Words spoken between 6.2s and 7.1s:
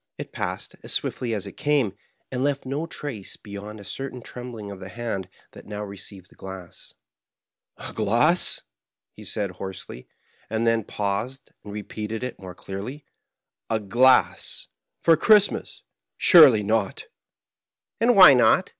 the glass.